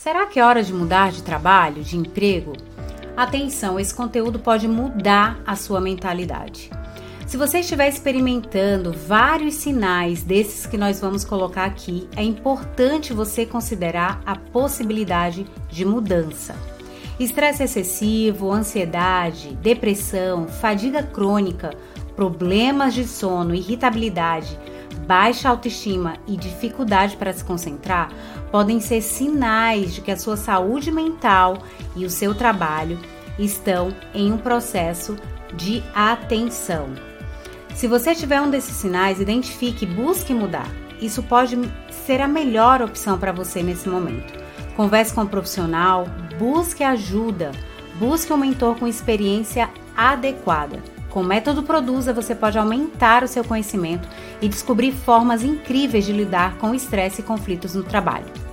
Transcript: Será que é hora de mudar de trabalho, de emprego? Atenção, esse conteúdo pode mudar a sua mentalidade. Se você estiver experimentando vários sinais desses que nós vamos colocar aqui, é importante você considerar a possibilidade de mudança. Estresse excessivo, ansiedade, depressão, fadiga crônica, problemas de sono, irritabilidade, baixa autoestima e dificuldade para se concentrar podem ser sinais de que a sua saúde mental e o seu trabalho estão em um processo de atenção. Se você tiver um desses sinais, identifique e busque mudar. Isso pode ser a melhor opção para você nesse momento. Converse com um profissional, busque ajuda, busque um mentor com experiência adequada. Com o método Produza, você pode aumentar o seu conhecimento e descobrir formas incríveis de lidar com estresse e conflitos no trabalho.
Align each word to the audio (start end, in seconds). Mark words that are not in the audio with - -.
Será 0.00 0.26
que 0.26 0.38
é 0.38 0.44
hora 0.44 0.62
de 0.62 0.72
mudar 0.72 1.10
de 1.10 1.24
trabalho, 1.24 1.82
de 1.82 1.96
emprego? 1.96 2.52
Atenção, 3.16 3.80
esse 3.80 3.92
conteúdo 3.92 4.38
pode 4.38 4.68
mudar 4.68 5.42
a 5.44 5.56
sua 5.56 5.80
mentalidade. 5.80 6.70
Se 7.26 7.36
você 7.36 7.58
estiver 7.58 7.88
experimentando 7.88 8.92
vários 8.92 9.54
sinais 9.54 10.22
desses 10.22 10.66
que 10.66 10.78
nós 10.78 11.00
vamos 11.00 11.24
colocar 11.24 11.64
aqui, 11.64 12.08
é 12.14 12.22
importante 12.22 13.12
você 13.12 13.44
considerar 13.44 14.22
a 14.24 14.36
possibilidade 14.36 15.44
de 15.68 15.84
mudança. 15.84 16.54
Estresse 17.18 17.64
excessivo, 17.64 18.52
ansiedade, 18.52 19.56
depressão, 19.56 20.46
fadiga 20.46 21.02
crônica, 21.02 21.70
problemas 22.14 22.94
de 22.94 23.02
sono, 23.02 23.52
irritabilidade, 23.52 24.56
baixa 25.08 25.48
autoestima 25.48 26.18
e 26.26 26.36
dificuldade 26.36 27.16
para 27.16 27.32
se 27.32 27.42
concentrar 27.42 28.10
podem 28.52 28.78
ser 28.78 29.00
sinais 29.00 29.94
de 29.94 30.02
que 30.02 30.10
a 30.10 30.16
sua 30.18 30.36
saúde 30.36 30.92
mental 30.92 31.62
e 31.96 32.04
o 32.04 32.10
seu 32.10 32.34
trabalho 32.34 32.98
estão 33.38 33.88
em 34.12 34.30
um 34.30 34.36
processo 34.36 35.16
de 35.54 35.82
atenção. 35.94 36.90
Se 37.74 37.88
você 37.88 38.14
tiver 38.14 38.38
um 38.42 38.50
desses 38.50 38.76
sinais, 38.76 39.18
identifique 39.18 39.86
e 39.86 39.88
busque 39.88 40.34
mudar. 40.34 40.68
Isso 41.00 41.22
pode 41.22 41.56
ser 42.04 42.20
a 42.20 42.28
melhor 42.28 42.82
opção 42.82 43.18
para 43.18 43.32
você 43.32 43.62
nesse 43.62 43.88
momento. 43.88 44.34
Converse 44.76 45.14
com 45.14 45.22
um 45.22 45.26
profissional, 45.26 46.06
busque 46.38 46.84
ajuda, 46.84 47.52
busque 47.98 48.32
um 48.32 48.36
mentor 48.36 48.76
com 48.76 48.86
experiência 48.86 49.70
adequada. 49.96 50.97
Com 51.10 51.20
o 51.20 51.24
método 51.24 51.62
Produza, 51.62 52.12
você 52.12 52.34
pode 52.34 52.58
aumentar 52.58 53.24
o 53.24 53.28
seu 53.28 53.42
conhecimento 53.42 54.08
e 54.42 54.48
descobrir 54.48 54.92
formas 54.92 55.42
incríveis 55.42 56.04
de 56.04 56.12
lidar 56.12 56.58
com 56.58 56.74
estresse 56.74 57.20
e 57.20 57.24
conflitos 57.24 57.74
no 57.74 57.82
trabalho. 57.82 58.47